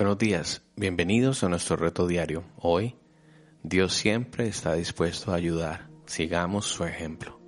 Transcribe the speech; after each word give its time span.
Buenos 0.00 0.16
días, 0.16 0.62
bienvenidos 0.76 1.44
a 1.44 1.50
nuestro 1.50 1.76
reto 1.76 2.06
diario. 2.06 2.44
Hoy, 2.56 2.96
Dios 3.62 3.92
siempre 3.92 4.48
está 4.48 4.72
dispuesto 4.72 5.30
a 5.30 5.34
ayudar. 5.34 5.90
Sigamos 6.06 6.64
su 6.64 6.86
ejemplo. 6.86 7.38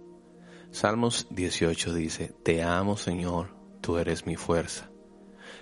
Salmos 0.70 1.28
18 1.30 1.94
dice, 1.94 2.34
Te 2.42 2.62
amo 2.62 2.98
Señor, 2.98 3.56
tú 3.80 3.96
eres 3.96 4.26
mi 4.26 4.36
fuerza. 4.36 4.90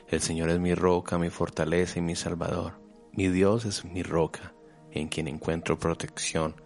El 0.08 0.20
Señor 0.20 0.50
es 0.50 0.58
mi 0.58 0.74
roca, 0.74 1.16
mi 1.16 1.30
fortaleza 1.30 2.00
y 2.00 2.02
mi 2.02 2.16
salvador. 2.16 2.80
Mi 3.12 3.28
Dios 3.28 3.66
es 3.66 3.84
mi 3.84 4.02
roca, 4.02 4.52
en 4.90 5.06
quien 5.06 5.28
encuentro 5.28 5.78
protección. 5.78 6.60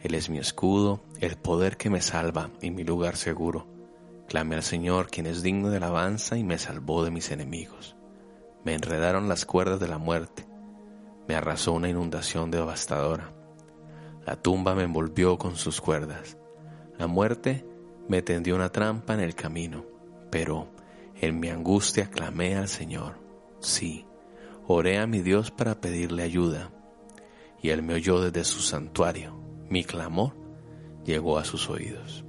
Él 0.00 0.14
es 0.14 0.30
mi 0.30 0.38
escudo, 0.38 1.02
el 1.18 1.38
poder 1.38 1.76
que 1.76 1.90
me 1.90 2.02
salva 2.02 2.52
y 2.62 2.70
mi 2.70 2.84
lugar 2.84 3.16
seguro. 3.16 3.66
Clame 4.28 4.54
al 4.54 4.62
Señor, 4.62 5.08
quien 5.10 5.26
es 5.26 5.42
digno 5.42 5.70
de 5.70 5.78
alabanza 5.78 6.38
y 6.38 6.44
me 6.44 6.56
salvó 6.56 7.02
de 7.04 7.10
mis 7.10 7.32
enemigos. 7.32 7.96
Me 8.66 8.74
enredaron 8.74 9.28
las 9.28 9.46
cuerdas 9.46 9.78
de 9.78 9.86
la 9.86 9.98
muerte, 9.98 10.44
me 11.28 11.36
arrasó 11.36 11.72
una 11.72 11.88
inundación 11.88 12.50
devastadora. 12.50 13.32
La 14.26 14.34
tumba 14.42 14.74
me 14.74 14.82
envolvió 14.82 15.38
con 15.38 15.54
sus 15.54 15.80
cuerdas. 15.80 16.36
La 16.98 17.06
muerte 17.06 17.64
me 18.08 18.22
tendió 18.22 18.56
una 18.56 18.70
trampa 18.70 19.14
en 19.14 19.20
el 19.20 19.36
camino, 19.36 19.86
pero 20.32 20.66
en 21.14 21.38
mi 21.38 21.48
angustia 21.48 22.10
clamé 22.10 22.56
al 22.56 22.66
Señor. 22.66 23.20
Sí, 23.60 24.04
oré 24.66 24.98
a 24.98 25.06
mi 25.06 25.20
Dios 25.20 25.52
para 25.52 25.80
pedirle 25.80 26.24
ayuda, 26.24 26.72
y 27.62 27.68
Él 27.68 27.84
me 27.84 27.94
oyó 27.94 28.20
desde 28.20 28.42
su 28.42 28.62
santuario. 28.62 29.40
Mi 29.70 29.84
clamor 29.84 30.32
llegó 31.04 31.38
a 31.38 31.44
sus 31.44 31.70
oídos. 31.70 32.24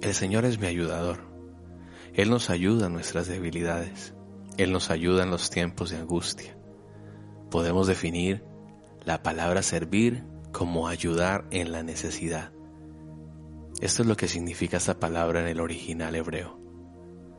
El 0.00 0.12
Señor 0.12 0.44
es 0.44 0.58
mi 0.58 0.66
ayudador. 0.66 1.18
Él 2.14 2.30
nos 2.30 2.50
ayuda 2.50 2.88
en 2.88 2.94
nuestras 2.94 3.28
debilidades. 3.28 4.12
Él 4.56 4.72
nos 4.72 4.90
ayuda 4.90 5.22
en 5.22 5.30
los 5.30 5.50
tiempos 5.50 5.90
de 5.90 5.96
angustia. 5.96 6.56
Podemos 7.50 7.86
definir 7.86 8.44
la 9.04 9.22
palabra 9.22 9.62
servir 9.62 10.24
como 10.52 10.88
ayudar 10.88 11.46
en 11.50 11.72
la 11.72 11.82
necesidad. 11.82 12.52
Esto 13.80 14.02
es 14.02 14.08
lo 14.08 14.16
que 14.16 14.28
significa 14.28 14.76
esta 14.76 15.00
palabra 15.00 15.40
en 15.40 15.48
el 15.48 15.60
original 15.60 16.14
hebreo. 16.14 16.60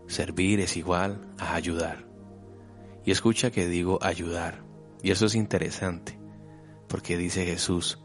Servir 0.08 0.60
es 0.60 0.76
igual 0.76 1.34
a 1.38 1.56
ayudar. 1.56 2.08
Y 3.06 3.12
escucha 3.12 3.52
que 3.52 3.68
digo 3.68 4.00
ayudar. 4.02 4.64
Y 5.02 5.12
eso 5.12 5.26
es 5.26 5.36
interesante, 5.36 6.20
porque 6.88 7.18
dice 7.18 7.46
Jesús, 7.46 8.00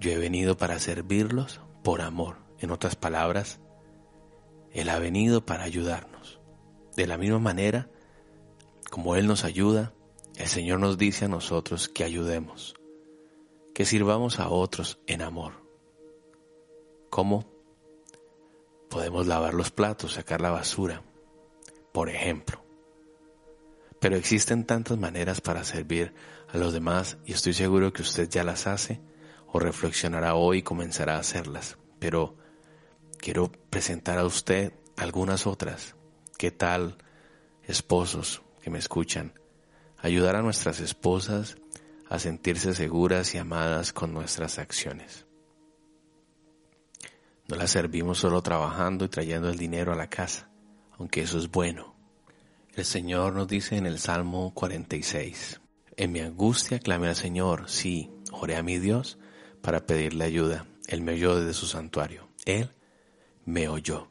yo 0.00 0.10
he 0.10 0.18
venido 0.18 0.56
para 0.56 0.78
servirlos 0.78 1.60
por 1.82 2.00
amor. 2.00 2.36
En 2.58 2.70
otras 2.70 2.96
palabras, 2.96 3.60
él 4.72 4.88
ha 4.88 4.98
venido 4.98 5.44
para 5.44 5.64
ayudarnos. 5.64 6.40
De 6.96 7.06
la 7.06 7.18
misma 7.18 7.38
manera, 7.38 7.90
como 8.90 9.16
Él 9.16 9.26
nos 9.26 9.44
ayuda, 9.44 9.92
el 10.36 10.46
Señor 10.46 10.80
nos 10.80 10.98
dice 10.98 11.26
a 11.26 11.28
nosotros 11.28 11.88
que 11.88 12.04
ayudemos, 12.04 12.74
que 13.74 13.84
sirvamos 13.84 14.40
a 14.40 14.48
otros 14.48 14.98
en 15.06 15.22
amor. 15.22 15.52
¿Cómo? 17.10 17.44
Podemos 18.88 19.26
lavar 19.26 19.54
los 19.54 19.70
platos, 19.70 20.14
sacar 20.14 20.40
la 20.40 20.50
basura, 20.50 21.02
por 21.92 22.08
ejemplo. 22.08 22.64
Pero 24.00 24.16
existen 24.16 24.64
tantas 24.64 24.96
maneras 24.96 25.40
para 25.40 25.64
servir 25.64 26.14
a 26.48 26.56
los 26.56 26.72
demás 26.72 27.18
y 27.26 27.32
estoy 27.32 27.52
seguro 27.52 27.92
que 27.92 28.02
usted 28.02 28.28
ya 28.28 28.44
las 28.44 28.66
hace 28.66 29.00
o 29.48 29.58
reflexionará 29.58 30.34
hoy 30.34 30.58
y 30.58 30.62
comenzará 30.62 31.16
a 31.16 31.20
hacerlas. 31.20 31.78
Pero 31.98 32.36
quiero 33.18 33.50
presentar 33.70 34.18
a 34.18 34.24
usted 34.24 34.72
algunas 34.96 35.46
otras. 35.46 35.96
¿Qué 36.38 36.52
tal, 36.52 36.96
esposos 37.64 38.42
que 38.68 38.72
me 38.72 38.78
escuchan? 38.78 39.32
Ayudar 39.96 40.36
a 40.36 40.42
nuestras 40.42 40.78
esposas 40.80 41.56
a 42.10 42.18
sentirse 42.18 42.74
seguras 42.74 43.34
y 43.34 43.38
amadas 43.38 43.94
con 43.94 44.12
nuestras 44.12 44.58
acciones. 44.58 45.24
No 47.48 47.56
las 47.56 47.70
servimos 47.70 48.18
solo 48.18 48.42
trabajando 48.42 49.06
y 49.06 49.08
trayendo 49.08 49.48
el 49.48 49.56
dinero 49.56 49.90
a 49.90 49.96
la 49.96 50.10
casa, 50.10 50.50
aunque 50.98 51.22
eso 51.22 51.38
es 51.38 51.50
bueno. 51.50 51.96
El 52.74 52.84
Señor 52.84 53.32
nos 53.32 53.48
dice 53.48 53.78
en 53.78 53.86
el 53.86 53.98
Salmo 53.98 54.52
46, 54.52 55.62
En 55.96 56.12
mi 56.12 56.20
angustia 56.20 56.78
clamé 56.78 57.08
al 57.08 57.16
Señor, 57.16 57.70
sí, 57.70 58.10
oré 58.32 58.56
a 58.56 58.62
mi 58.62 58.78
Dios 58.78 59.18
para 59.62 59.86
pedirle 59.86 60.26
ayuda. 60.26 60.66
Él 60.88 61.00
me 61.00 61.12
oyó 61.12 61.40
desde 61.40 61.54
su 61.54 61.64
santuario. 61.64 62.28
Él 62.44 62.70
me 63.46 63.66
oyó. 63.70 64.10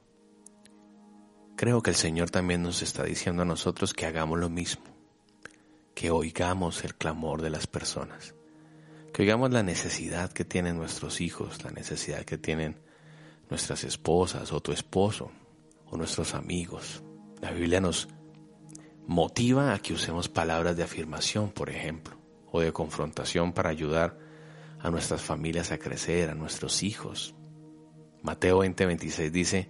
Creo 1.57 1.81
que 1.81 1.89
el 1.89 1.95
Señor 1.95 2.29
también 2.29 2.61
nos 2.61 2.83
está 2.83 3.03
diciendo 3.03 3.41
a 3.41 3.45
nosotros 3.45 3.93
que 3.93 4.05
hagamos 4.05 4.37
lo 4.39 4.47
mismo, 4.47 4.85
que 5.95 6.11
oigamos 6.11 6.83
el 6.83 6.93
clamor 6.93 7.41
de 7.41 7.49
las 7.49 7.65
personas, 7.65 8.35
que 9.11 9.23
oigamos 9.23 9.51
la 9.51 9.63
necesidad 9.63 10.31
que 10.31 10.45
tienen 10.45 10.77
nuestros 10.77 11.19
hijos, 11.19 11.63
la 11.63 11.71
necesidad 11.71 12.23
que 12.25 12.37
tienen 12.37 12.79
nuestras 13.49 13.83
esposas 13.83 14.53
o 14.53 14.61
tu 14.61 14.71
esposo 14.71 15.31
o 15.89 15.97
nuestros 15.97 16.35
amigos. 16.35 17.01
La 17.41 17.49
Biblia 17.49 17.81
nos 17.81 18.07
motiva 19.07 19.73
a 19.73 19.79
que 19.79 19.93
usemos 19.93 20.29
palabras 20.29 20.77
de 20.77 20.83
afirmación, 20.83 21.49
por 21.49 21.71
ejemplo, 21.71 22.15
o 22.51 22.61
de 22.61 22.71
confrontación 22.71 23.51
para 23.51 23.71
ayudar 23.71 24.19
a 24.79 24.91
nuestras 24.91 25.21
familias 25.23 25.71
a 25.71 25.79
crecer, 25.79 26.29
a 26.29 26.35
nuestros 26.35 26.83
hijos, 26.83 27.33
Mateo 28.21 28.63
20:26 28.63 29.31
dice, 29.31 29.69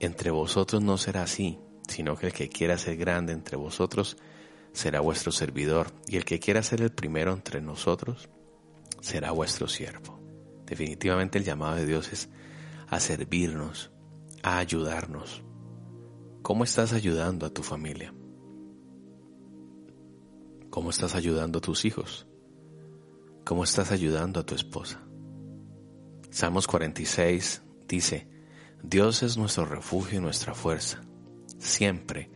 entre 0.00 0.30
vosotros 0.30 0.82
no 0.82 0.96
será 0.98 1.22
así, 1.22 1.58
sino 1.88 2.16
que 2.16 2.26
el 2.26 2.32
que 2.32 2.48
quiera 2.48 2.78
ser 2.78 2.96
grande 2.96 3.32
entre 3.32 3.56
vosotros 3.56 4.16
será 4.72 5.00
vuestro 5.00 5.32
servidor, 5.32 5.92
y 6.06 6.16
el 6.16 6.24
que 6.24 6.38
quiera 6.38 6.62
ser 6.62 6.82
el 6.82 6.90
primero 6.90 7.32
entre 7.32 7.60
nosotros 7.60 8.28
será 9.00 9.32
vuestro 9.32 9.68
siervo. 9.68 10.20
Definitivamente 10.66 11.38
el 11.38 11.44
llamado 11.44 11.76
de 11.76 11.86
Dios 11.86 12.12
es 12.12 12.28
a 12.88 13.00
servirnos, 13.00 13.90
a 14.42 14.58
ayudarnos. 14.58 15.42
¿Cómo 16.42 16.64
estás 16.64 16.92
ayudando 16.92 17.46
a 17.46 17.50
tu 17.50 17.62
familia? 17.62 18.14
¿Cómo 20.70 20.90
estás 20.90 21.14
ayudando 21.14 21.58
a 21.58 21.62
tus 21.62 21.84
hijos? 21.84 22.26
¿Cómo 23.44 23.64
estás 23.64 23.90
ayudando 23.90 24.40
a 24.40 24.46
tu 24.46 24.54
esposa? 24.54 25.02
Salmos 26.30 26.66
46 26.66 27.62
dice, 27.88 28.28
Dios 28.82 29.22
es 29.22 29.36
nuestro 29.36 29.66
refugio 29.66 30.18
y 30.18 30.22
nuestra 30.22 30.54
fuerza. 30.54 31.02
Siempre 31.58 32.30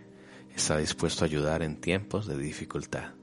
está 0.55 0.77
dispuesto 0.77 1.25
a 1.25 1.27
ayudar 1.27 1.63
en 1.63 1.81
tiempos 1.81 2.27
de 2.27 2.37
dificultad. 2.37 3.15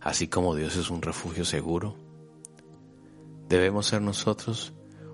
Así 0.00 0.28
como 0.28 0.54
Dios 0.54 0.76
es 0.76 0.90
un 0.90 1.02
refugio 1.02 1.44
seguro, 1.44 1.96
debemos 3.48 3.86
ser 3.86 4.02
nosotros 4.02 4.72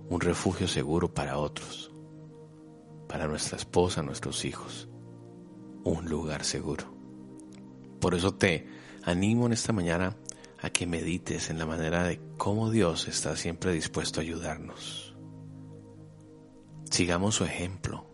un 0.08 0.20
refugio 0.20 0.68
seguro 0.68 1.12
para 1.12 1.38
otros, 1.38 1.92
para 3.08 3.26
nuestra 3.26 3.58
esposa, 3.58 4.02
nuestros 4.02 4.44
hijos, 4.44 4.88
un 5.84 6.08
lugar 6.08 6.44
seguro. 6.44 6.84
Por 8.00 8.14
eso 8.14 8.34
te 8.34 8.68
animo 9.02 9.46
en 9.46 9.52
esta 9.52 9.72
mañana 9.72 10.16
a 10.60 10.70
que 10.70 10.86
medites 10.86 11.50
en 11.50 11.58
la 11.58 11.66
manera 11.66 12.04
de 12.04 12.20
cómo 12.36 12.70
Dios 12.70 13.08
está 13.08 13.36
siempre 13.36 13.72
dispuesto 13.72 14.20
a 14.20 14.22
ayudarnos. 14.22 15.15
Sigamos 16.90 17.34
su 17.34 17.44
ejemplo 17.44 18.06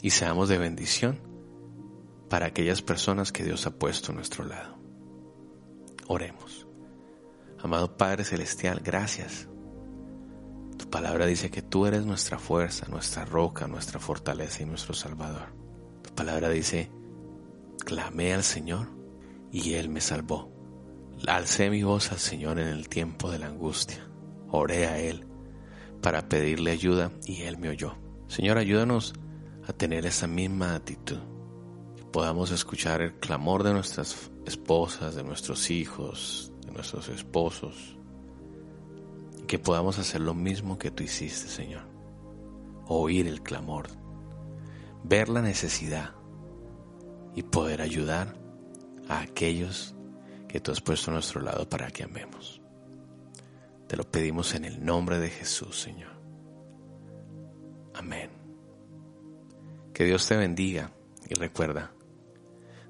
y 0.00 0.10
seamos 0.10 0.48
de 0.48 0.58
bendición 0.58 1.20
para 2.28 2.46
aquellas 2.46 2.80
personas 2.80 3.32
que 3.32 3.44
Dios 3.44 3.66
ha 3.66 3.78
puesto 3.78 4.12
a 4.12 4.14
nuestro 4.14 4.44
lado. 4.44 4.78
Oremos. 6.06 6.66
Amado 7.62 7.96
Padre 7.96 8.24
Celestial, 8.24 8.80
gracias. 8.82 9.48
Tu 10.78 10.88
palabra 10.88 11.26
dice 11.26 11.50
que 11.50 11.62
tú 11.62 11.86
eres 11.86 12.06
nuestra 12.06 12.38
fuerza, 12.38 12.86
nuestra 12.88 13.24
roca, 13.24 13.66
nuestra 13.66 14.00
fortaleza 14.00 14.62
y 14.62 14.66
nuestro 14.66 14.94
Salvador. 14.94 15.54
Tu 16.02 16.14
palabra 16.14 16.48
dice, 16.48 16.90
clamé 17.84 18.32
al 18.32 18.42
Señor 18.42 18.88
y 19.50 19.74
Él 19.74 19.90
me 19.90 20.00
salvó. 20.00 20.50
Alcé 21.26 21.70
mi 21.70 21.82
voz 21.82 22.10
al 22.12 22.18
Señor 22.18 22.58
en 22.58 22.68
el 22.68 22.88
tiempo 22.88 23.30
de 23.30 23.38
la 23.38 23.46
angustia. 23.46 24.08
Oré 24.48 24.86
a 24.86 24.98
Él 24.98 25.26
para 26.00 26.28
pedirle 26.28 26.72
ayuda 26.72 27.12
y 27.26 27.42
Él 27.42 27.58
me 27.58 27.68
oyó. 27.68 27.94
Señor, 28.32 28.56
ayúdanos 28.56 29.12
a 29.68 29.74
tener 29.74 30.06
esa 30.06 30.26
misma 30.26 30.74
actitud. 30.74 31.18
Que 31.98 32.04
podamos 32.04 32.50
escuchar 32.50 33.02
el 33.02 33.12
clamor 33.18 33.62
de 33.62 33.74
nuestras 33.74 34.30
esposas, 34.46 35.14
de 35.14 35.22
nuestros 35.22 35.70
hijos, 35.70 36.50
de 36.64 36.72
nuestros 36.72 37.10
esposos. 37.10 37.98
Y 39.38 39.42
que 39.42 39.58
podamos 39.58 39.98
hacer 39.98 40.22
lo 40.22 40.32
mismo 40.32 40.78
que 40.78 40.90
tú 40.90 41.02
hiciste, 41.02 41.46
Señor. 41.46 41.82
Oír 42.86 43.26
el 43.26 43.42
clamor, 43.42 43.88
ver 45.04 45.28
la 45.28 45.42
necesidad 45.42 46.14
y 47.34 47.42
poder 47.42 47.82
ayudar 47.82 48.34
a 49.10 49.20
aquellos 49.20 49.94
que 50.48 50.58
tú 50.58 50.72
has 50.72 50.80
puesto 50.80 51.10
a 51.10 51.14
nuestro 51.14 51.42
lado 51.42 51.68
para 51.68 51.90
que 51.90 52.04
amemos. 52.04 52.62
Te 53.88 53.98
lo 53.98 54.10
pedimos 54.10 54.54
en 54.54 54.64
el 54.64 54.82
nombre 54.82 55.18
de 55.18 55.28
Jesús, 55.28 55.78
Señor. 55.78 56.21
Amén. 58.02 58.30
Que 59.94 60.04
Dios 60.04 60.26
te 60.26 60.36
bendiga 60.36 60.90
y 61.28 61.34
recuerda, 61.34 61.92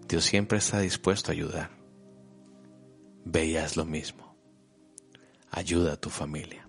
Dios 0.09 0.25
siempre 0.25 0.57
está 0.57 0.81
dispuesto 0.81 1.31
a 1.31 1.35
ayudar. 1.35 1.71
Ve 3.27 3.55
lo 3.77 3.85
mismo. 3.85 4.35
Ayuda 5.51 5.93
a 5.93 5.97
tu 6.01 6.09
familia. 6.09 6.67